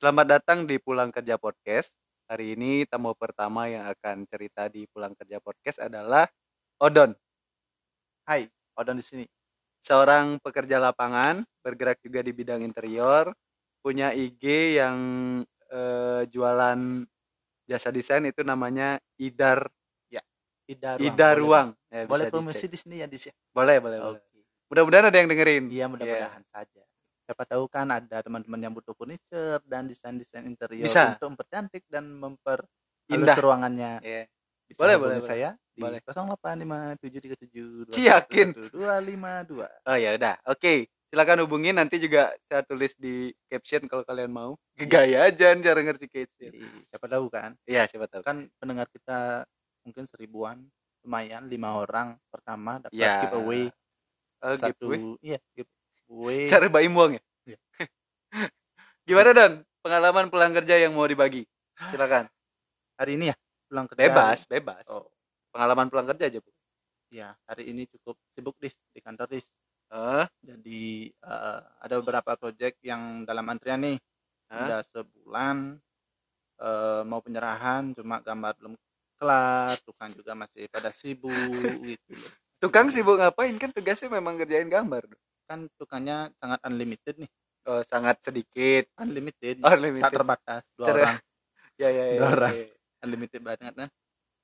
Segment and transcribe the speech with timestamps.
[0.00, 1.92] Selamat datang di Pulang Kerja Podcast.
[2.24, 6.24] Hari ini tamu pertama yang akan cerita di Pulang Kerja Podcast adalah
[6.80, 7.12] Odon,
[8.24, 8.48] Hai,
[8.80, 9.28] Odon di sini.
[9.76, 13.28] seorang pekerja lapangan, bergerak juga di bidang interior,
[13.84, 14.96] punya IG yang
[15.68, 17.04] eh, jualan
[17.68, 19.68] jasa desain itu namanya Idar
[20.64, 21.04] Ida Ruang.
[21.12, 21.68] Ida Boleh- Ruang.
[21.92, 23.34] Ya, Boleh promosi di sini ya, Dis ya?
[23.52, 24.22] Boleh, boleh, boleh.
[24.24, 24.40] Oke.
[24.72, 25.64] Mudah-mudahan ada yang dengerin.
[25.68, 26.88] Iya, mudah-mudahan saja.
[27.30, 31.14] Siapa tahu kan ada teman-teman yang butuh furniture dan desain-desain interior Bisa.
[31.14, 32.66] untuk mempercantik dan memper
[33.06, 33.38] Indah.
[33.38, 34.02] ruangannya.
[34.02, 34.26] Iya.
[34.66, 36.02] Bisa Boleh, boleh, saya di Boleh.
[36.02, 38.50] 085737 Ci, yakin?
[38.74, 39.62] 252.
[39.62, 40.90] Oh ya udah, oke.
[41.06, 44.58] Silakan hubungi nanti juga saya tulis di caption kalau kalian mau.
[44.74, 46.50] Gaya aja cara ngerti caption.
[46.50, 47.54] Jadi, Siapa tahu kan?
[47.62, 48.26] Iya, siapa tahu.
[48.26, 49.46] Kan pendengar kita
[49.86, 50.66] mungkin seribuan,
[51.06, 53.22] lumayan lima orang pertama dapat Ya.
[53.22, 53.70] giveaway
[54.42, 55.14] Oh, satu giveaway.
[55.22, 55.38] iya
[56.10, 57.22] giveaway Cara bayi muang ya?
[57.46, 57.58] Iya.
[59.06, 59.52] Gimana Don?
[59.80, 61.46] Pengalaman pulang kerja yang mau dibagi?
[61.88, 62.26] Silakan.
[63.00, 64.84] hari ini ya pulang kerja Bebas, bebas.
[64.92, 65.08] oh
[65.48, 66.50] Pengalaman pulang kerja aja, Bu.
[67.10, 69.46] ya hari ini cukup sibuk dis di kantor dis
[69.90, 73.98] Eh, jadi eh, ada beberapa proyek yang dalam antrian nih
[74.46, 74.62] Hah?
[74.62, 75.82] udah sebulan
[76.62, 78.74] eh, mau penyerahan cuma gambar belum
[79.18, 81.34] kelar tukang juga masih pada sibuk
[81.90, 82.14] gitu
[82.62, 85.08] tukang sibuk ngapain kan tugasnya memang ngerjain gambar.
[85.50, 87.30] Kan tukangnya sangat unlimited nih
[87.66, 88.86] Oh, sangat sedikit.
[89.02, 91.16] unlimited Oh, tak terbatas dua Cara- orang
[91.82, 92.18] Ya, ya, ya.
[92.22, 92.52] Dua ya, orang.
[92.54, 92.66] ya.
[93.00, 93.90] unlimited banget kan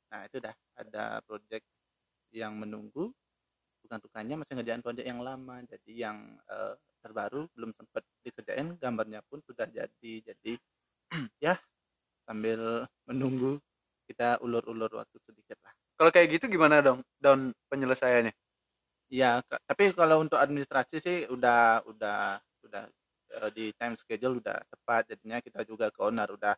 [0.06, 1.60] nah itu dah ada proyek
[2.32, 3.12] yang menunggu
[3.84, 6.16] tukang-tukangnya masih ngerjain proyek yang lama jadi yang
[6.48, 10.52] eh, terbaru belum sempat dikerjain gambarnya pun sudah jadi jadi
[11.44, 11.54] ya
[12.24, 13.60] sambil menunggu
[14.08, 17.00] kita ulur-ulur waktu sedikit lah Kalau kayak gitu gimana dong?
[17.16, 18.32] Don penyelesaiannya?
[19.10, 22.82] Ya ka- tapi kalau untuk administrasi sih udah udah udah
[23.42, 25.14] eh, di time schedule udah tepat.
[25.14, 26.54] Jadinya kita juga ke owner udah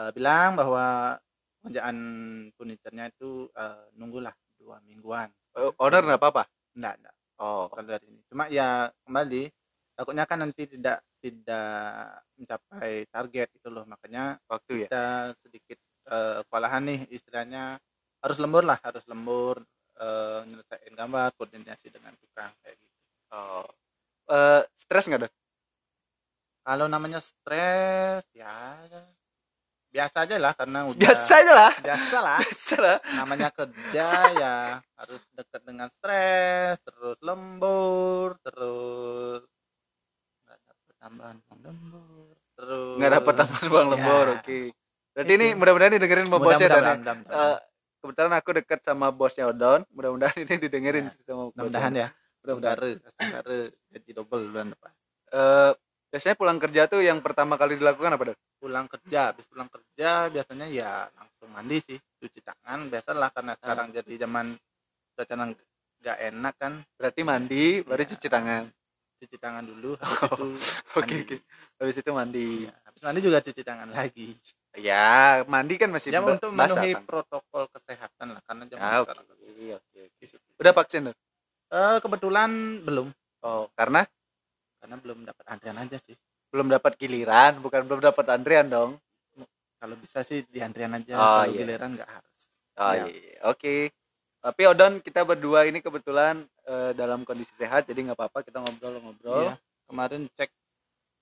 [0.00, 1.18] eh, bilang bahwa
[1.62, 1.96] pengerjaan
[2.56, 5.30] furniturnya itu eh, nunggulah dua mingguan.
[5.58, 6.44] Oh, owner nggak apa-apa?
[6.74, 8.20] enggak enggak Oh, kalau dari ini.
[8.30, 9.50] Cuma ya kembali
[9.98, 13.82] takutnya kan nanti tidak tidak mencapai target itu loh.
[13.90, 14.88] Makanya waktu ya.
[14.90, 15.04] kita
[15.42, 15.78] sedikit
[16.10, 17.78] eh, kewalahan nih istilahnya.
[18.22, 20.33] Harus lembur lah harus lembur nyelesain
[21.04, 22.92] gambar koordinasi dengan tukang kayak gitu
[23.30, 23.66] Oh.
[24.26, 25.32] Eh, stres nggak, Don?
[26.62, 28.80] kalau namanya stres ya
[29.90, 31.72] biasa aja lah karena udah Biasa aja lah.
[31.78, 32.98] biasa lah Biasa lah.
[33.14, 34.08] namanya kerja
[34.42, 34.54] ya
[34.94, 39.44] harus dekat dengan stres terus lembur terus
[40.42, 43.92] nggak dapat tambahan uang lembur terus Nggak dapat tambahan uang Ya.
[43.92, 44.58] lembur, oke.
[45.12, 46.74] Berarti ini mudah-mudahan didengerin sama bosnya Don.
[46.74, 46.74] ya?
[46.74, 47.56] mudah-mudahan mudah-mudahan Eh,
[48.04, 49.80] kebetulan aku dekat sama bosnya Odon.
[49.88, 52.08] Mudah-mudahan ini didengerin Ya, sih sama mudah-mudahan ya.
[52.44, 53.00] Mudah-mudahan.
[53.88, 54.92] Gaji double bulan depan
[55.32, 55.72] Eh,
[56.12, 59.32] biasanya pulang kerja tuh yang pertama kali dilakukan apa dong pulang kerja.
[59.32, 61.98] Habis pulang kerja biasanya ya langsung mandi sih.
[62.20, 63.32] Cuci tangan biasalah.
[63.32, 63.58] Karena Ah.
[63.58, 64.46] sekarang jadi zaman
[65.16, 65.34] cuaca
[66.04, 66.72] nggak enak kan.
[67.00, 68.10] Berarti mandi baru Iya.
[68.14, 68.62] cuci tangan.
[69.18, 70.46] Cuci tangan dulu habis itu
[71.00, 71.16] oke mandi.
[71.24, 71.36] oke.
[71.80, 72.48] Habis itu mandi.
[72.68, 74.28] Iya, habis mandi juga cuci tangan lagi
[74.74, 78.98] ya mandi kan masih ya untuk basah memenuhi kan protokol kesehatan lah karena zaman Ah,
[79.00, 80.00] oke sekarang oke oke.
[80.58, 81.02] udah vaksin?
[81.74, 82.50] Eh, kebetulan
[82.82, 83.08] belum
[83.42, 84.02] oh karena
[84.82, 86.14] karena belum dapat antrian aja sih
[86.52, 88.98] belum dapat giliran bukan belum dapat antrian dong
[89.80, 91.58] kalau bisa sih di antrian aja Oh, kalau iya.
[91.64, 92.38] giliran nggak harus
[92.78, 93.04] oh Iya.
[93.10, 93.74] iya oke
[94.44, 99.50] tapi Odon kita berdua ini kebetulan eh, dalam kondisi sehat jadi nggak apa-apa kita ngobrol-ngobrol
[99.50, 99.54] Iya.
[99.88, 100.50] kemarin cek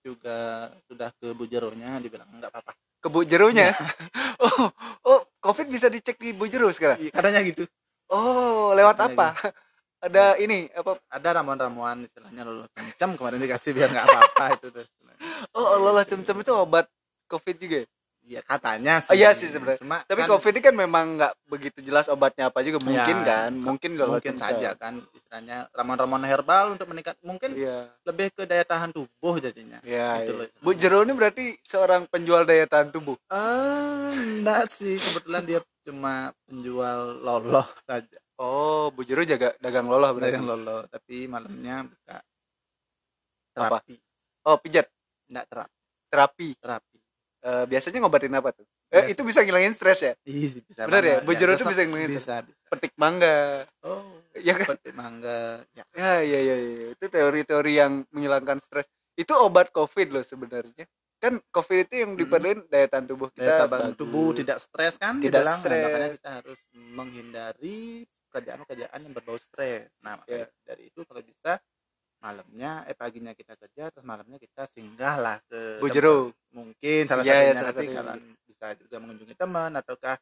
[0.02, 3.74] juga sudah ke bujeronya dibilang nggak apa-apa ke Bu Jerunya.
[3.74, 3.82] Iya.
[4.46, 4.70] oh,
[5.10, 7.02] oh, Covid bisa dicek di Bu Jeru sekarang.
[7.02, 7.66] Iya, katanya gitu
[8.12, 9.50] Oh, lewat Katanya apa?
[10.02, 10.98] Ada ini apa?
[11.06, 12.66] ada ramuan-ramuan istilahnya lulus
[12.98, 14.82] cem kemarin dikasih biar nggak apa-apa itu tuh
[15.54, 16.90] Oh, lah cem-cem itu obat
[17.30, 17.86] Covid juga.
[18.22, 18.30] Ya?
[18.32, 19.18] Iya katanya Oh, sih.
[19.18, 19.82] iya sih sebenarnya.
[19.82, 22.78] Cuma Tapi kan Covid ini kan memang nggak begitu jelas obatnya apa juga.
[22.78, 27.90] Mungkin Ya, kan, mungkin kalau mungkin saja kan istilahnya ramuan-ramuan herbal untuk meningkat mungkin Iya.
[28.02, 29.82] lebih ke daya tahan tubuh jadinya.
[29.82, 30.38] Iya, Gitu iya.
[30.38, 30.62] loh.
[30.62, 33.18] Bu Jeru ini berarti seorang penjual daya tahan tubuh.
[33.26, 38.18] Eh, enggak sih kebetulan dia cuma penjual loloh saja.
[38.38, 40.30] Oh, Bu Jeru jaga dagang lolah berarti.
[40.30, 42.16] Dagang loloh tapi malamnya buka
[43.52, 43.82] Apa?
[43.82, 43.96] terapi.
[44.42, 44.86] Oh, pijat,
[45.26, 45.74] Enggak terapi,
[46.08, 46.48] terapi.
[46.58, 46.91] terapi.
[47.42, 48.62] Eh, biasanya ngobatin apa tuh?
[48.86, 49.10] Eh, Biasa.
[49.10, 50.14] itu bisa ngilangin stres ya?
[50.22, 50.80] Iya bisa.
[50.86, 51.16] Bener ya?
[51.34, 52.64] Jeru tuh besok bisa ngilangin bisa, bisa.
[52.70, 53.66] Petik mangga.
[53.82, 54.78] Oh, Ya kan?
[54.78, 55.66] petik mangga.
[55.74, 56.86] Ya, Ya, ya, ya, ya.
[56.94, 58.86] Itu teori-teori yang menghilangkan stres.
[59.18, 60.86] Itu obat COVID loh sebenarnya.
[61.18, 62.18] Kan COVID itu yang Mm.
[62.18, 63.42] dipaduin daya tahan tubuh kita.
[63.44, 65.58] daya tahan tubuh tidak stres kan Tidak dibilang.
[65.58, 65.82] Nah, stres.
[65.84, 67.78] makanya kita harus menghindari
[68.32, 70.64] kerjaan-kerjaan yang berbau stres nah makanya Ya.
[70.64, 71.60] dari itu kalau bisa
[72.22, 76.18] malamnya eh paginya kita kerja terus malamnya kita singgah lah ke Bu tempat- Jeru.
[76.50, 80.16] mungkin salah Iya, iya, satunya salah tapi kalian bisa juga mengunjungi teman ataukah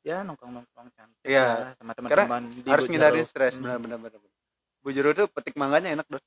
[0.00, 2.90] ya nongkrong nongkrong cantik lah sama teman-teman di harus Bojero.
[2.90, 4.30] ngindarin stres Hmm, benar-benar benar.
[4.80, 6.24] Bu Jero tuh petik mangganya enak dong.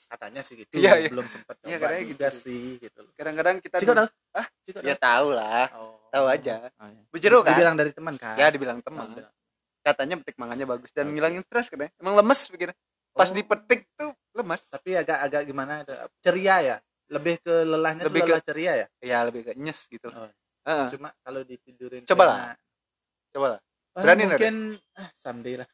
[0.00, 1.10] katanya sih gitu Iya, iya.
[1.10, 2.38] belum sempat Iya, coba juga gitu.
[2.40, 4.46] sih gitu Kadang-kadang kita Ciko tahu Ah?
[4.62, 5.66] Ciko ya tahu lah.
[5.74, 6.00] Oh.
[6.08, 6.54] tahu aja.
[6.72, 7.02] Oh, iya.
[7.04, 7.52] Bu Jero kan?
[7.52, 9.10] dibilang dari teman kan Ya dibilang teman.
[9.80, 11.92] Katanya petik mangganya bagus dan ngilangin stres katanya.
[11.96, 12.78] Emang lemes pikirnya.
[13.10, 14.62] Pas Oh, dipetik tuh lemes.
[14.70, 15.74] tapi agak-agak gimana
[16.22, 16.76] ceria ya
[17.08, 20.08] lebih ke lelahnya Lebih tuh ke- lelah ceria ya Ya lebih ke nyes gitu.
[20.12, 20.28] Oh.
[20.68, 20.88] Heeh.
[20.92, 22.38] cuma kalau ditidurin Coba lah.
[23.32, 23.60] Coba lah.
[23.96, 24.54] Ah, Berani nggak, mungkin
[24.94, 25.68] ah, someday lah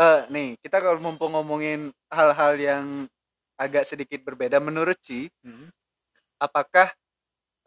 [0.00, 2.84] Eh, nih, kita kalau mumpung ngomongin hal-hal yang
[3.60, 5.68] agak sedikit berbeda menurut Ci, Hmm.
[6.40, 6.88] apakah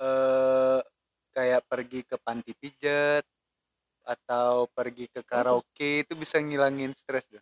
[0.01, 0.81] eh
[1.29, 3.21] kayak pergi ke panti pijat
[4.01, 7.41] atau pergi ke karaoke itu bisa ngilangin stres ya?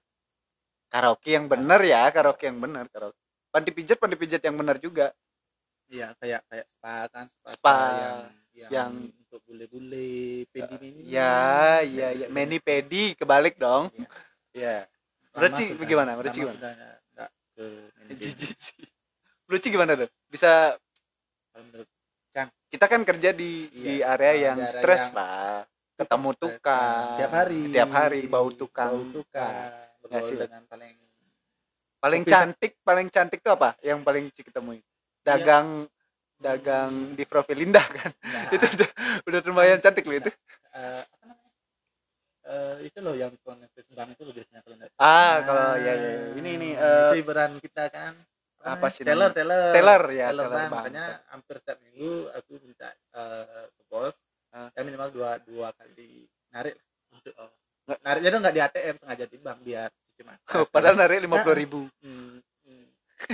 [0.92, 3.16] Karaoke yang benar ya, karaoke yang benar, karaoke.
[3.48, 5.16] Panti pijat, panti pijat yang benar juga.
[5.88, 7.78] Iya kayak kayak spa kan spa, Spa.
[7.96, 8.20] yang,
[8.52, 10.12] yang Yang- untuk bule-bule
[10.52, 13.88] pedi mini Ya, ya, ya, mani pedi kebalik dong.
[13.96, 14.08] Iya.
[14.52, 14.84] Ya.
[15.32, 15.56] Gimana?
[15.56, 16.12] Ci gimana?
[16.20, 17.66] sudah nggak- nggak ke.
[18.20, 18.84] Jijik sih.
[19.48, 20.12] Menurut Ci gimana tuh?
[20.28, 20.76] Bisa
[22.68, 25.64] kita kan kerja di di Iya, area di yang area stres yang lah.
[25.96, 26.84] Ketemu stres, tukang.
[26.84, 27.16] kan.
[27.16, 28.92] tiap hari Tiap hari bau tukang.
[28.92, 30.96] bau tukang bergaul dengan paling
[32.02, 34.82] paling Kopi cantik paling cantik tuh apa yang paling Ci ketemuin
[35.22, 35.86] dagang
[36.42, 38.10] dagang di profil indah kan?
[38.26, 38.90] Nah, itu udah
[39.30, 40.32] udah lumayan cantik loh itu.
[40.74, 41.50] eh, apa namanya?
[42.42, 46.26] Eh, itu loh yang konektif bank itu loh biasanya kalau ah kalau ya ya ya.
[46.42, 48.18] ini ini Nah, eh, itu ibaran kita kan
[48.66, 49.70] apa sih teller teller.
[49.74, 50.74] Teller ya teller teller bank bank.
[50.74, 54.18] makanya hampir setiap minggu aku minta eh, ke bos
[54.52, 54.68] Ah.
[54.76, 56.76] ya minimal dua dua kali narik
[57.08, 57.48] untuk Oh.
[58.00, 61.38] Nariknya tuh nggak di ATM sengaja di bank biar cuci mata Oh, padahal narik lima
[61.44, 61.80] puluh ribu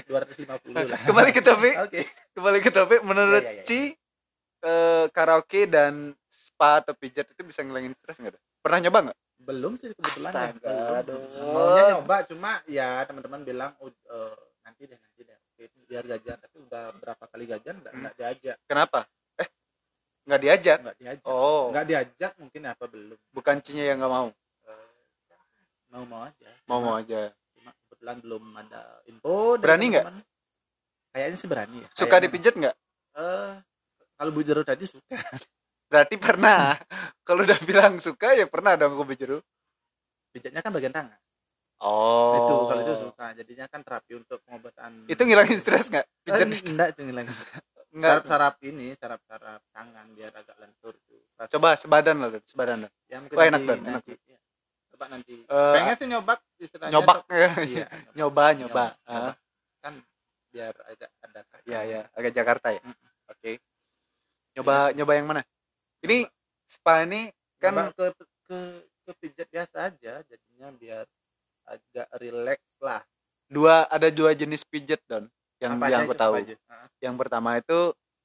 [0.07, 2.01] dua ratus lima puluh lah kembali ke topik oke
[2.33, 3.63] kembali ke topik menurut Ya, ya, ya.
[3.65, 3.81] Ci
[4.63, 8.35] eh, karaoke dan spa atau pijat itu bisa ngilangin stres nggak?
[8.61, 9.17] Pernah nyoba nggak?
[9.37, 10.97] belum sih kebetulan ya Astaga, belum.
[10.97, 11.51] aduh.
[11.53, 15.37] maunya nyoba cuma ya teman-teman bilang "Oh, eh, nanti deh nanti deh
[15.87, 18.11] biar gajian tapi udah berapa kali gajian nggak Hmm.
[18.17, 18.99] diajak Kenapa?
[19.37, 19.47] Eh,
[20.27, 20.77] nggak diajak?
[20.83, 24.27] nggak diajak Oh, nggak diajak mungkin apa belum bukan Cinya yang nggak mau,
[25.89, 27.31] mau mau aja mau mau aja.
[27.53, 30.05] cuma kebetulan belum ada info Berani nggak?
[31.09, 32.23] kayaknya sih berani ya Suka Kayaknya.
[32.27, 32.75] dipijat nggak?
[33.17, 33.51] Eh,
[34.13, 35.17] kalau Bu Jero tadi suka
[35.87, 36.75] Berarti pernah.
[37.23, 39.39] Kalau udah bilang suka ya pernah dong aku bijeru.
[40.29, 41.17] pijatnya kan bagian tangan
[41.77, 42.33] Oh.
[42.33, 46.05] itu kalau itu suka jadinya kan terapi untuk pengobatan Itu ngilangin stres nggak?
[46.05, 47.63] Eh, Pijat enggak itu ngilangin nggak?
[47.97, 52.91] sarap-sarap ini sarap-sarap tangan biar agak lentur tuh Coba sebadan lah, sebadan lah.
[53.05, 54.03] ya mungkin Wah, enak, Dan, enak.
[54.09, 54.36] ya.
[54.97, 57.49] Coba nanti Eh, pengen sih nyobat istilahnya Nyobak ya.
[57.61, 57.85] iya,
[58.17, 58.83] nyoba, nyoba.
[58.97, 59.37] Nyoba.
[59.77, 59.93] kan
[60.49, 61.39] biar agak ada
[61.69, 62.81] ya ya, agak Jakarta ya.
[62.81, 62.97] Mm.
[63.29, 63.51] Oke.
[64.57, 65.41] Nyoba nyoba yang mana?
[66.01, 66.25] Ini
[66.65, 67.29] spa ini
[67.61, 68.05] kan kan ke
[68.49, 68.57] ke
[69.05, 71.05] ke pijat biasa aja jadinya biar
[71.67, 73.05] agak rileks lah
[73.45, 75.29] dua ada dua jenis pijat don
[75.61, 76.33] yang Apa yang aja aku tahu.
[76.33, 76.55] apa aja?
[76.99, 77.79] Yang pertama itu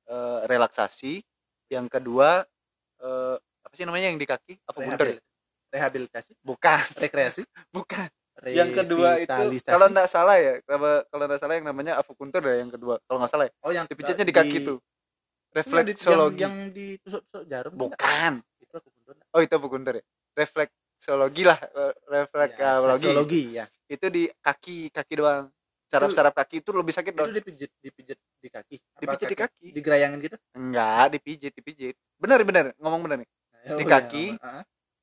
[0.08, 1.20] eh, relaksasi,
[1.68, 2.44] yang kedua
[2.98, 4.56] eh, apa sih namanya yang di kaki?
[4.64, 5.06] Akupuntur.
[5.12, 5.20] ya?
[5.72, 7.42] Rehabil- rehabilitasi Bukan, rekreasi
[7.72, 8.08] bukan.
[8.42, 12.60] Yang kedua itu kalau enggak salah ya, kalau kalau enggak salah yang namanya akupuntur ya
[12.60, 12.98] yang kedua.
[13.04, 14.78] Kalau nggak salah ya, oh yang dipijatnya di kaki tuh.
[14.80, 14.90] Di-
[15.52, 16.40] Refleksologi.
[16.40, 17.92] yang, yang ditusuk-tusuk jarum enggak?
[17.92, 18.32] Bukan.
[18.58, 18.76] itu
[19.30, 20.04] Oh, itu akupuntur ya.
[20.32, 23.04] Refleksologi lah, eh, refleksologi.
[23.04, 25.52] seksologi ya Itu di kaki, kaki doang.
[25.86, 27.28] Saraf-saraf kaki itu lebih sakit itu dong.
[27.30, 29.66] dipijit dipijit di kaki Dipijit di kaki.
[29.76, 31.94] digerayangin gitu Enggak, dipijit, dipijit.
[32.16, 32.72] Benar, benar.
[32.80, 33.28] Ngomong benar nih.
[33.76, 34.24] Di kaki.
[34.32, 34.62] ya, ah, ah.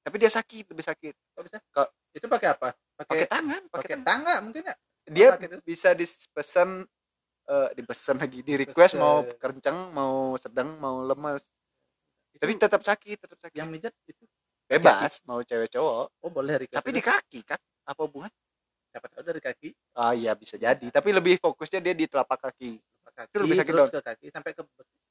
[0.10, 1.14] Tapi dia sakit, lebih sakit.
[1.14, 4.02] kok bisa Kok- itu pakai apa Pakai tangan, pakai tangan.
[4.02, 4.76] tangga mungkin ya
[5.06, 5.62] Dia itu?
[5.62, 6.82] bisa dipesan
[7.46, 9.02] eh dipesan lagi, di request Pesen.
[9.02, 11.46] mau kenceng, mau sedang, mau lemas.
[12.36, 13.58] Tapi tetap sakit, tetap sakit.
[13.58, 14.26] yang mijat itu
[14.66, 16.14] Bebas, mau cewek cowok.
[16.16, 16.98] oh boleh request Tapi itu.
[16.98, 17.58] di kaki kan?
[17.86, 18.30] Apa hubungan?
[18.90, 20.90] siapa tahu dari kaki Ah iya bisa jadi.
[20.90, 22.78] Tapi lebih fokusnya dia di telapak kaki.
[22.78, 24.62] ke kaki Itu lebih sakit, terus ke kaki sampai ke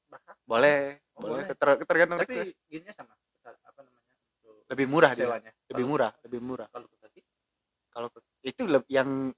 [0.07, 1.43] bahkan Boleh, Oh, boleh.
[1.43, 1.45] boleh.
[1.49, 2.55] Ter- tergantung tapi request.
[2.67, 3.13] gininya sama
[4.69, 5.25] Lebih murah dia.
[5.69, 6.67] Lebih murah, lebih murah.
[6.69, 7.21] kalau ke kaki
[7.89, 9.33] Kalau ke- itu yang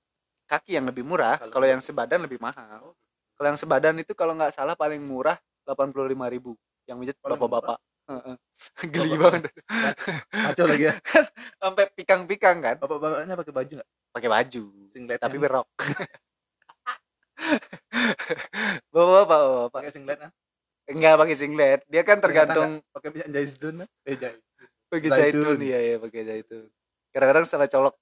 [0.45, 2.93] kaki yang lebih murah, Kalau- yang sebadan lebih mahal.
[3.33, 6.53] Kalau yang sebadan itu kalau nggak salah paling murah 85.000
[6.85, 7.79] Yang mijit Paling bapak-bapak.
[8.05, 8.35] Heeh.
[8.91, 9.51] Geli Bapak- banget.
[10.29, 10.93] kacau lagi ya
[11.61, 14.63] Sampai pikang-pikang kan bapak-bapaknya pakai baju nggak pakai baju.
[14.91, 15.67] singlet Tapi berok.
[18.91, 19.67] bapak-bapak, bapak.
[19.71, 20.31] pakai singlet kan
[20.83, 21.79] Enggak pakai singlet.
[21.87, 24.43] Dia kan tergantung pakai minyak zaitun eh jahit
[24.91, 25.57] pakai zaitun.
[25.63, 26.67] Iya, iya pakai zaitun.
[27.15, 27.95] Kadang-kadang salah colok.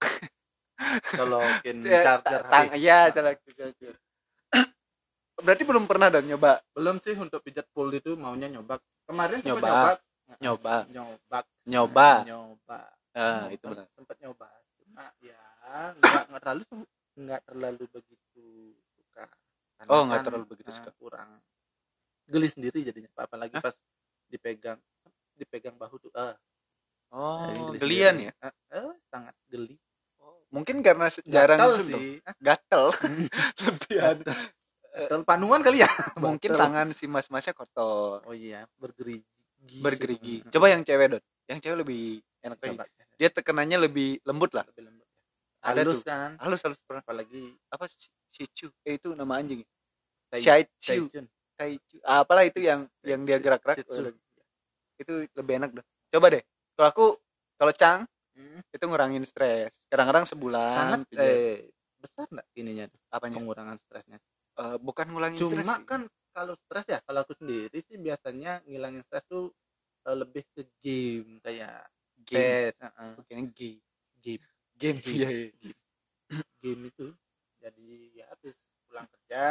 [1.13, 3.37] colokin Ya, charger tang, iya, colok.
[5.45, 8.75] berarti belum pernah dong nyoba belum sih untuk pijat full itu maunya nyoba
[9.07, 9.71] kemarin sempat Nyoba.
[9.71, 9.91] nyoba
[10.43, 12.79] nyoba nyoba nyoba nyoba
[13.15, 15.39] ah itu benar sempat nyoba cuma ya
[15.95, 16.65] nggak nggak terlalu
[17.15, 18.45] nggak terlalu begitu
[18.93, 19.25] suka
[19.79, 20.91] Karena Oh, nggak kan, terlalu begitu eh, suka.
[20.99, 21.29] kurang
[22.27, 23.63] geli sendiri jadinya apalagi Hah?
[23.63, 23.75] pas
[24.27, 24.79] dipegang
[25.39, 26.35] dipegang bahu tuh ah
[27.11, 28.31] oh gelian ya.
[28.39, 29.75] Eh, eh, sangat geli.
[30.49, 32.17] Mungkin karena jarang Gatel sih.
[32.41, 32.85] gatel.
[33.61, 34.33] Lebih ada
[34.89, 35.89] gatel panuan kali ya?
[36.17, 36.57] Mungkin Gatel.
[36.59, 38.25] tangan si mas-masnya kotor.
[38.25, 39.21] Oh iya bergerigi
[39.69, 39.81] sih.
[39.81, 40.35] bergerigi.
[40.41, 40.49] Hmm.
[40.49, 41.23] coba yang cewek dot.
[41.45, 42.01] Yang cewek lebih
[42.41, 42.69] enak lagi.
[42.73, 42.83] Coba.
[43.19, 44.65] Dia tekenannya lebih lembut lah.
[44.65, 45.07] Lebih lembut
[45.59, 46.07] Ada halus tuh.
[46.07, 46.31] kan?
[46.39, 46.79] Halus halus.
[46.87, 47.03] Pernah.
[47.03, 47.85] Apalagi apa?
[47.85, 49.61] Shi- Shih Tzu eh itu nama anjing.
[50.29, 51.09] Tai Tzu
[52.01, 53.83] Ah, apalah itu yang yang dia gerak-gerak.
[54.97, 56.43] Itu lebih enak dah coba deh
[56.79, 57.07] kalau aku
[57.55, 58.63] kalau Cang Hmm.
[58.71, 61.27] itu ngurangin stres kadang-kadang sebulan sangat pijat.
[61.27, 61.59] eh
[61.99, 64.15] besar nggak ininya apanya pengurangan stresnya
[64.55, 65.83] Eh, bukan ngulangin stres cuma sih.
[65.83, 69.51] kan kalau stres ya kalau aku sendiri sih biasanya ngilangin stres tuh
[70.05, 71.83] eh, lebih ke game kayak
[72.23, 73.09] game PES heeh.
[73.19, 73.79] bukan game
[74.17, 74.45] game
[74.79, 75.19] game Game.
[75.19, 75.75] iya iya
[76.57, 77.07] game itu
[77.59, 78.55] jadi ya habis
[78.87, 79.47] pulang kerja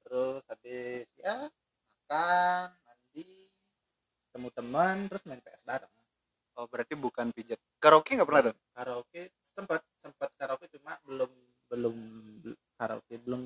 [0.00, 1.52] terus habis ya
[2.08, 3.28] makan mandi
[4.24, 5.92] ketemu teman terus main PS bareng
[6.60, 11.32] oh berarti bukan pijat karaoke nggak pernah dong karaoke sempat sempat karaoke cuma belum
[11.72, 11.96] belum
[12.76, 13.42] karaoke belum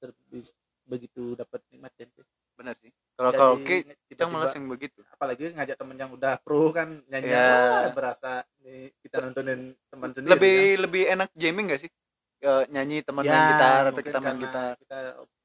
[0.00, 2.24] terbis begitu dapat nikmatin sih
[2.56, 3.76] benar sih kalau Jadi, karaoke
[4.08, 7.92] kita malas yang begitu apalagi ngajak temen yang udah pro kan nyanyi Ya.
[7.92, 10.80] berasa nih kita nontonin teman sendiri lebih kan.
[10.88, 11.92] lebih enak jamming gak sih
[12.44, 14.98] Eh, nyanyi teman Ya, main gitar atau kita main gitar kita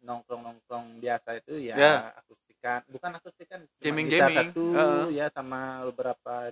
[0.04, 1.94] nongkrong nongkrong biasa itu ya, Ya.
[2.12, 4.52] akustikan bukan akustikan Jamming, jamming.
[4.52, 5.06] satu Heeh.
[5.16, 6.52] ya sama beberapa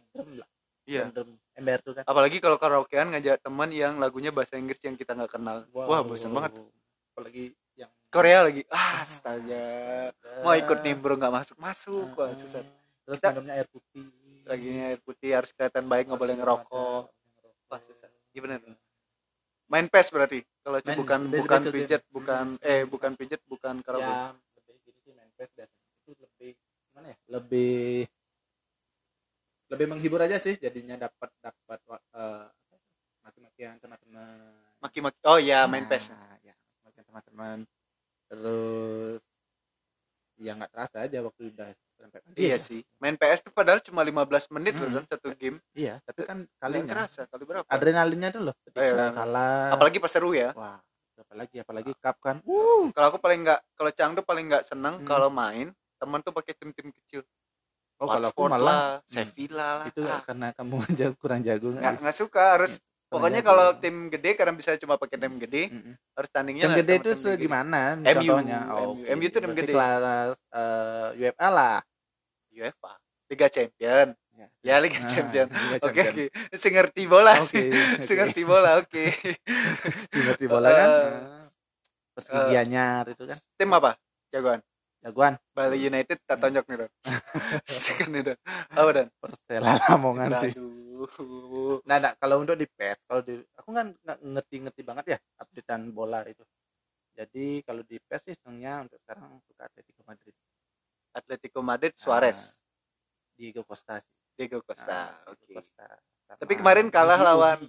[0.87, 1.11] iya.
[1.53, 2.03] Ember tuh kan.
[2.07, 5.67] Apalagi kalau karaokean ngajak teman yang lagunya bahasa Inggris yang kita nggak kenal.
[5.69, 6.57] Wah bosan banget.
[7.11, 8.63] Apalagi yang Korea lagi.
[8.71, 9.61] Ah astaga.
[10.15, 10.41] astaga.
[10.41, 12.07] mau ikut nimbrung nggak masuk masuk.
[12.15, 12.39] Wah Heeh.
[12.39, 12.61] susah.
[13.03, 14.07] Terus Kita- minumnya air putih.
[14.47, 17.03] Lagi air putih harus kelihatan baik nggak boleh ngerokok.
[17.67, 18.07] Wah, susah.
[18.31, 18.61] Iya bener.
[19.67, 20.39] main PES berarti?
[20.63, 24.07] Kalau Main- bukan bukan pijet bukan eh bukan pijet bukan karaoke.
[24.07, 24.31] Ya
[24.63, 25.83] lebih gini sih main PES biasanya.
[25.99, 26.51] Itu lebih
[26.87, 27.17] gimana ya?
[27.27, 28.07] Lebih
[29.67, 31.79] lebih menghibur aja sih jadinya dapat dapat
[32.15, 32.45] eh,
[33.21, 36.11] maki-makian sama teman maki-maki oh ya main PES.
[36.11, 37.57] Nah, ya maki-makian sama teman
[38.27, 39.19] terus
[40.37, 42.57] ya nggak terasa aja waktu udah sampai pagi iya ya.
[42.61, 44.95] sih main PS tuh padahal cuma 15 menit loh Hmm.
[45.01, 45.57] kan satu game.
[45.73, 47.65] Iya tapi kan kalinya kerasa kali berapa?
[47.65, 49.05] adrenalinnya tuh loh ketika Iya.
[49.11, 49.73] kalah.
[49.73, 50.53] Apalagi pas seru ya.
[50.53, 50.77] Wah
[51.17, 52.37] apalagi apalagi cup kan.
[52.93, 55.07] Kalau aku paling nggak kalau Cang tuh paling nggak seneng Hmm.
[55.09, 57.25] kalau main teman tuh pakai tim-tim kecil
[57.97, 59.09] oh kalau aku malah lah, Hmm.
[59.09, 63.39] Sevilla lah itu ah, karena kamu aja kurang jago nggak nggak suka harus Kurang pokoknya
[63.39, 63.49] jago.
[63.49, 65.93] kalau tim gede karena bisa cuma pakai tim gede Mm-mm.
[66.13, 68.75] harus tandingnya Tim gede itu segimana MU, contohnya MU.
[68.93, 69.07] oke.
[69.09, 69.71] MU itu tim gede.
[69.71, 70.01] kelas
[70.51, 71.77] eh, UEFA lah
[72.49, 72.91] UEFA
[73.27, 74.45] Liga Champion Ya.
[74.61, 76.13] ya Liga Nah, Champion oke Champion.
[76.13, 77.73] oke si ngerti bola Oke,
[78.05, 78.13] si oke.
[78.13, 79.03] ngerti bola oke
[80.13, 81.17] Si ngerti bola kan eh,
[82.13, 83.97] terus anyar itu kan tim apa
[84.29, 84.61] jagoan
[85.01, 85.33] jagoan.
[85.53, 86.43] Bali United tak Hmm.
[86.49, 86.91] tonjok nih dong
[87.85, 88.39] sekan nih dong
[88.73, 90.51] apa dan Persela Lamongan sih.
[91.85, 95.93] Nah, nah kalau untuk di PES kalau di aku kan nggak ngerti-ngerti banget ya updatean
[95.93, 96.41] bola itu.
[97.13, 100.35] Jadi kalau di PES sih senangnya untuk sekarang suka Atletico Madrid.
[101.13, 102.39] Atletico Madrid Ah, Suarez.
[103.37, 104.13] Diego Costa sih.
[104.33, 105.37] Diego Costa Ah, oke.
[105.45, 105.85] Diego Costa.
[106.25, 107.65] Sama Tapi kemarin kalah Gigi lawan-.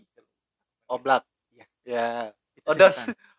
[0.89, 1.23] Oblak.
[1.53, 1.67] Iya.
[1.85, 2.07] ya.
[2.57, 2.93] Itu Odon.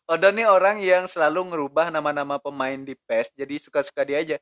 [0.10, 4.38] Odon nih orang yang selalu ngerubah nama-nama pemain di PES jadi suka-suka dia aja.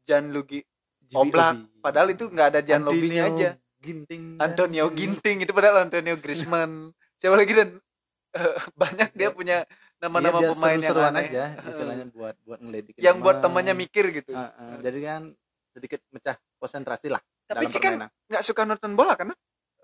[0.00, 0.64] Gianluigi
[1.04, 1.60] Gigi Oblak.
[1.84, 3.48] Padahal itu nggak ada Gianluigi Antonio aja.
[3.80, 4.22] Ginting.
[4.40, 6.96] Antonio Ginting itu padahal Antonio Griezmann.
[7.20, 7.68] Siapa lagi dan
[8.32, 9.68] eh, banyak dia punya
[10.00, 11.28] nama-nama Iya, pemain yang aneh.
[11.28, 13.60] aja istilahnya buat buat ngeledekin yang buat teman.
[13.60, 14.32] temannya mikir gitu.
[14.32, 14.80] Ah, ah.
[14.80, 15.22] jadi kan
[15.76, 19.30] sedikit mecah konsentrasi lah tapi dalam sih kan nggak suka nonton bola kan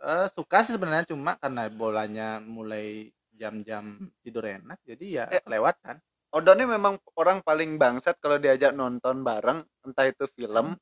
[0.06, 3.84] Eh, suka sih sebenarnya cuma karena bolanya mulai jam-jam
[4.24, 5.42] tidur enak jadi ya Eh.
[5.44, 6.00] kelewatan.
[6.34, 10.74] Odon ini memang orang paling bangsat kalau diajak nonton bareng entah itu film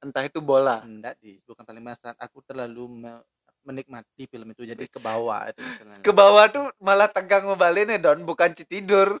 [0.00, 0.80] entah itu bola.
[0.82, 3.24] Enggak di bukan paling masat aku terlalu me-
[3.60, 6.00] menikmati film itu jadi ke bawah itu istilahnya.
[6.00, 9.20] ke bawah tuh malah tegang ngebalinnya Don bukan tidur.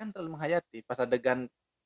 [0.00, 1.44] Kan terlalu menghayati pas adegan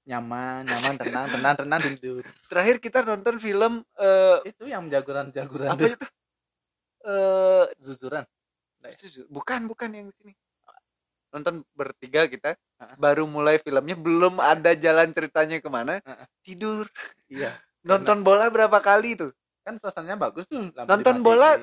[0.09, 2.23] nyaman nyaman tenang tenang tenang tidur.
[2.49, 6.07] Terakhir kita nonton film eh itu yang jagoran jagoran apa itu?
[7.05, 8.25] Eh zuzuran
[9.29, 10.33] bukan bukan yang sini.
[11.29, 12.95] Nonton bertiga kita Ah.
[12.95, 16.31] baru mulai filmnya belum ada jalan ceritanya ke mana ah.
[16.47, 16.87] tidur.
[17.27, 17.51] Iya.
[17.91, 19.35] Nonton bola berapa kali tuh?
[19.67, 21.59] Kan suasananya bagus tuh nonton bola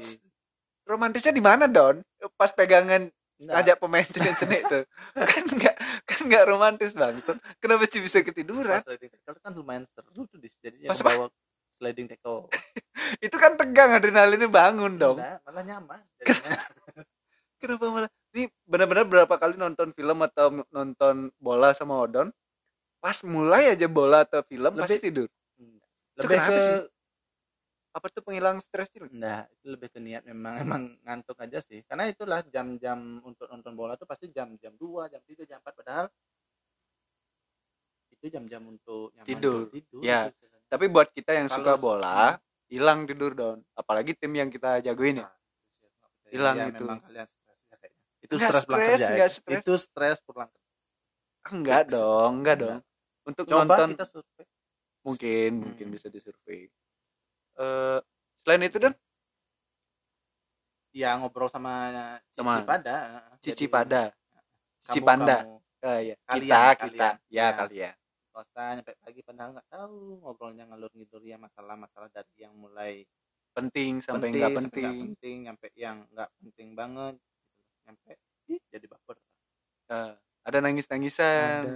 [0.85, 2.03] romantisnya di mana Don?
[2.37, 3.09] Pas pegangan
[3.41, 3.53] Enggak.
[3.57, 4.83] ngajak pemain cenek-cenek tuh.
[5.31, 8.77] Kan nggak kan nggak romantis bangsat kenapa sih bisa ketiduran?
[8.77, 11.27] Pas sliding tackle kan lumayan seru tuh di jadi Pas bawa
[11.79, 12.47] sliding tackle.
[13.25, 15.99] Itu kan tegang adrenalinnya bangun dong Enggak, malah nyaman.
[17.65, 22.29] Kenapa malah ini benar-benar berapa kali nonton film atau nonton bola sama Odon
[22.97, 25.89] pas mulai aja bola atau film pasti Lebih- tidur Enggak.
[26.15, 26.77] lebih ke sih?
[27.91, 31.79] apa tuh penghilang stres itu Enggak, itu lebih ke niat memang emang ngantuk aja sih.
[31.81, 36.05] Karena itulah jam-jam untuk nonton bola tuh pasti jam-jam 2, jam 3, jam 4 padahal
[38.11, 39.59] itu jam-jam untuk nyaman Tidur.
[39.69, 40.01] tidur.
[40.01, 40.29] Ya.
[40.29, 42.35] gitu tapi buat kita yang Kalau- suka bola
[42.67, 45.33] hilang tidur don apalagi tim yang kita jagoin ya Nah.
[46.25, 46.81] Hilang Ya, itu.
[46.81, 47.27] memang kalian.
[48.25, 49.07] Itu Nggak stres pulang kerja.
[49.11, 49.55] nggak stres.
[49.55, 50.71] Itu stres pulang kerja.
[51.47, 51.91] Enggak Fix.
[51.93, 52.79] dong enggak dong
[53.23, 54.45] untuk Coba nonton kita survei.
[54.99, 55.63] mungkin Hmm.
[55.63, 56.65] mungkin bisa disurvei
[57.55, 57.99] Eh
[58.41, 58.93] selain itu dan
[60.91, 61.91] Ya ngobrol sama
[62.25, 62.95] Cici Sama pada.
[63.37, 64.01] Cici Jadi, pada
[64.81, 65.37] Cici kamu- Panda.
[65.37, 65.55] kamu
[65.85, 66.15] Eh, ya.
[66.17, 67.15] Kalian, kita kita kalian.
[67.29, 67.47] ya Ya.
[67.53, 67.95] kalian
[68.27, 73.05] kota nyampe pagi padahal nggak tahu ngobrolnya ngalur ngidur ya masalah-masalah dari yang mulai
[73.53, 77.31] penting sampai penting, enggak sampai penting nggak penting nyampe yang nggak penting banget gitu.
[77.85, 78.11] nyampe
[78.49, 79.15] ih, jadi baper
[79.85, 80.13] Eh,
[80.45, 81.73] ada nangis nangisan ada.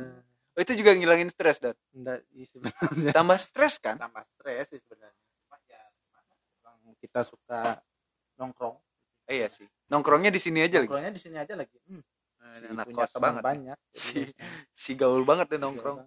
[0.57, 3.13] Oh, itu juga ngilangin stres dan enggak ih, sebenarnya.
[3.15, 3.95] Tambah stres kan?
[4.01, 5.23] Tambah stres sih sebenarnya.
[5.45, 5.81] Cuma ya
[6.65, 7.79] orang kita suka
[8.35, 8.75] nongkrong.
[9.29, 9.69] Eh, iya sih.
[9.93, 10.89] Nongkrongnya di sini aja lagi.
[10.89, 11.77] Nongkrongnya di sini aja lagi.
[11.85, 12.01] Hmm,
[12.49, 13.43] si anak punya banget.
[13.45, 14.33] banyak Si-
[14.73, 15.97] si gaul banget deh ya, nongkrong.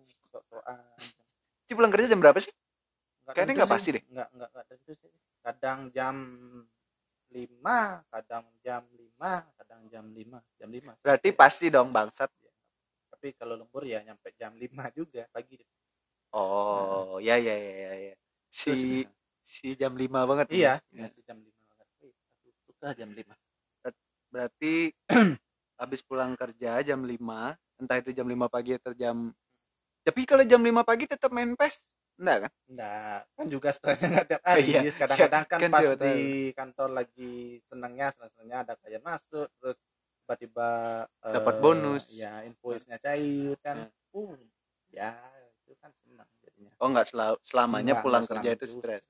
[1.66, 2.52] Ci pulang kerja jam berapa sih?
[3.22, 4.02] Nggak Kayaknya nggak pasti deh.
[4.10, 5.10] Nggak nggak nggak tentu sih.
[5.42, 6.16] Kadang jam
[7.32, 8.84] lima, kadang jam
[9.22, 10.92] lima, kadang jam lima, jam lima.
[10.98, 11.38] berarti Iya.
[11.38, 12.30] pasti dong bangsat
[13.14, 15.62] Tapi kalau lembur ya nyampe jam lima juga pagi.
[16.34, 18.14] oh ya ya ya ya, ya.
[18.50, 18.90] Terus, si
[19.42, 21.06] si jam 5 banget iya, Ya.
[21.06, 21.86] masih jam lima banget.
[22.66, 23.34] Suka jam lima.
[24.32, 24.90] berarti
[25.80, 29.28] habis pulang kerja jam 5 entah itu jam 5 pagi atau jam
[30.02, 31.84] tapi kalau jam 5 pagi tetap main PES
[32.22, 34.62] enggak kan Enggak, kan juga stresnya nggak tiap hari.
[34.64, 36.16] Iya, Kadang-kadang kan, kan pas di
[36.54, 37.34] kantor lagi
[37.66, 39.76] senangnya, senangnya ada klien masuk, terus
[40.22, 40.70] tiba-tiba
[41.20, 42.02] Dapat eh, bonus.
[42.08, 43.90] Ya, invoice-nya cair kan.
[43.90, 44.14] Ya.
[44.14, 44.38] Uh,
[44.92, 45.10] ya
[45.64, 46.72] itu kan senang jadinya.
[46.78, 49.02] oh enggak sel- selamanya Enggak, pulang enggak kerja itu stres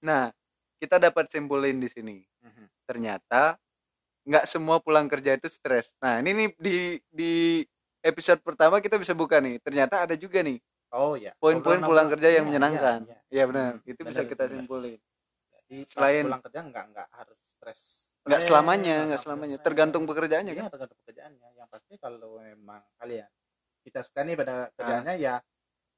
[0.00, 0.28] nah
[0.76, 2.64] kita dapat simpulin di sini Mhm.
[2.84, 3.56] ternyata
[4.28, 6.76] nggak semua pulang kerja itu stres nah ini nih di
[7.08, 7.32] di
[8.04, 11.30] episode pertama kita bisa buka nih ternyata ada juga nih Oh ya.
[11.38, 13.18] poin-poin pulang kerja yang Iya, menyenangkan iya, iya.
[13.30, 14.54] iya benar Hmm, itu benar, bisa kita benar.
[14.58, 14.98] simpulin
[15.54, 17.80] Jadi Selain- pulang kerja enggak enggak harus stres.
[18.20, 19.66] nggak Stres, selamanya nggak nggak selamanya stres.
[19.66, 21.48] tergantung pekerjaannya Iya, kan tergantung pekerjaannya.
[21.54, 23.30] Yang pasti kalau memang kalian
[23.80, 24.64] kita suka nih pada Ah.
[24.74, 25.34] kerjaannya ya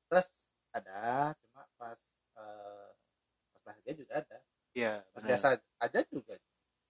[0.06, 0.28] stres
[0.70, 1.00] ada,
[1.34, 2.00] cuma pas
[2.32, 2.88] eh,
[3.50, 4.38] pas bahagia juga ada.
[4.72, 5.46] iya biasa
[5.78, 6.34] aja juga.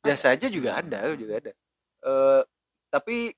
[0.02, 0.80] biasa aja juga Hmm.
[0.82, 1.52] ada juga ada
[2.02, 2.42] Eh
[2.90, 3.30] tapi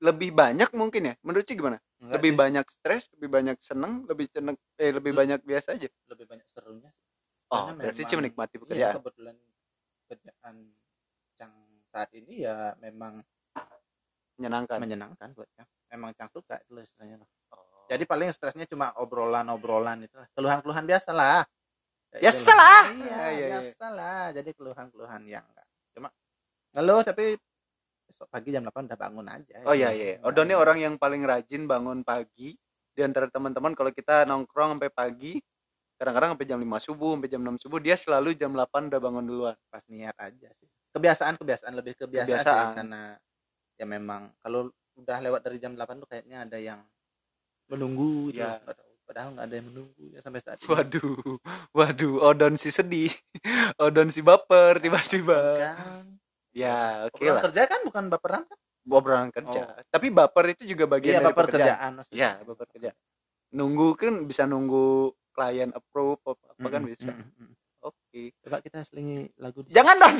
[0.00, 3.92] lebih banyak mungkin ya menurut sih gimana Enggak lebih sih, banyak stres lebih banyak seneng
[4.08, 5.20] lebih seneng eh lebih Hmm.
[5.20, 7.04] banyak biasa aja lebih banyak serunya sih.
[7.52, 9.36] oh Karena berarti cuma menikmati Iya, pekerjaan kebetulan
[10.08, 10.54] kerjaan
[11.36, 11.52] yang
[11.92, 13.20] saat ini ya memang
[14.40, 15.68] menyenangkan menyenangkan buat Cang.
[15.92, 17.20] Memang Cang suka itu istilahnya.
[17.52, 17.84] Oh.
[17.90, 20.16] Jadi paling stresnya cuma obrolan-obrolan itu.
[20.32, 21.44] Keluhan-keluhan biasa lah.
[22.16, 22.82] Ya itulah.
[22.90, 23.46] Iya, Ah, iya, iya.
[23.60, 24.24] biasa lah.
[24.32, 25.66] Jadi keluhan-keluhan yang enggak.
[25.92, 26.08] Cuma
[26.72, 27.36] ngeluh tapi
[28.26, 29.56] pagi jam 8 udah bangun aja.
[29.64, 32.52] oh iya iya enggak- Odon ini orang yang paling rajin bangun pagi
[32.90, 35.32] di antara teman-teman kalau kita nongkrong sampai pagi
[35.96, 39.22] kadang-kadang sampai jam 5 subuh sampai jam 6 subuh dia selalu jam 8 udah bangun
[39.22, 40.68] duluan pas niat aja sih.
[40.90, 42.66] Kebiasaan-kebiasaan lebih kebiasaan, Kebiasaan.
[42.66, 43.02] sih karena
[43.74, 46.80] ya memang kalau udah lewat dari jam 8 tuh kayaknya ada yang
[47.66, 48.40] menunggu gitu.
[48.40, 48.60] Iya.
[48.60, 50.70] Padahal- Padahal nggak ada yang menunggu ya sampai saat ini.
[50.70, 51.18] waduh
[51.72, 53.10] waduh Odon si sedih
[53.82, 56.19] Odon si baper tiba-tiba Kan.
[56.50, 58.58] Ya oke Obrolan lah kerja kan bukan baperan kan?
[58.90, 62.10] obrolan kerja tapi baper itu juga bagian Iya, dari baper pekerjaan kerjaan.
[62.10, 62.90] Iya, baper kerja.
[63.50, 67.12] Nunggu kan bisa nunggu klien approve apa, apa kan Mm-mm, bisa.
[67.14, 67.54] mm-mm, mm.
[67.86, 68.22] Oke.
[68.42, 70.16] Coba kita selingi lagu di Jangan dong.